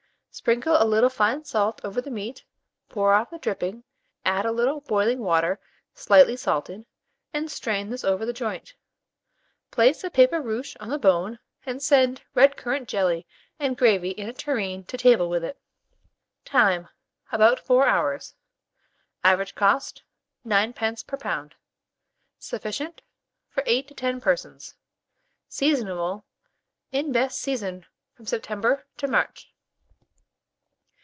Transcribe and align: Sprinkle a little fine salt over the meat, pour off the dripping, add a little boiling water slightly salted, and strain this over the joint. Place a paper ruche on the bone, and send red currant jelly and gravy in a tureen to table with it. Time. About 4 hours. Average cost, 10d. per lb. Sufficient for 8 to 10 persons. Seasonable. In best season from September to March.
Sprinkle 0.33 0.81
a 0.81 0.85
little 0.87 1.09
fine 1.09 1.43
salt 1.43 1.81
over 1.83 1.99
the 1.99 2.09
meat, 2.09 2.45
pour 2.87 3.13
off 3.13 3.31
the 3.31 3.37
dripping, 3.37 3.83
add 4.23 4.45
a 4.45 4.51
little 4.53 4.79
boiling 4.79 5.19
water 5.19 5.59
slightly 5.93 6.37
salted, 6.37 6.85
and 7.33 7.51
strain 7.51 7.89
this 7.89 8.05
over 8.05 8.25
the 8.25 8.31
joint. 8.31 8.73
Place 9.71 10.05
a 10.05 10.09
paper 10.09 10.41
ruche 10.41 10.77
on 10.79 10.87
the 10.87 10.97
bone, 10.97 11.39
and 11.65 11.83
send 11.83 12.21
red 12.33 12.55
currant 12.55 12.87
jelly 12.87 13.27
and 13.59 13.77
gravy 13.77 14.11
in 14.11 14.29
a 14.29 14.33
tureen 14.33 14.85
to 14.85 14.97
table 14.97 15.27
with 15.29 15.43
it. 15.43 15.59
Time. 16.45 16.87
About 17.33 17.59
4 17.59 17.85
hours. 17.85 18.33
Average 19.25 19.53
cost, 19.53 20.01
10d. 20.47 21.05
per 21.07 21.17
lb. 21.17 21.51
Sufficient 22.39 23.01
for 23.49 23.63
8 23.67 23.85
to 23.89 23.93
10 23.93 24.21
persons. 24.21 24.75
Seasonable. 25.49 26.23
In 26.93 27.11
best 27.11 27.37
season 27.37 27.85
from 28.13 28.25
September 28.25 28.87
to 28.95 29.09
March. 29.09 29.49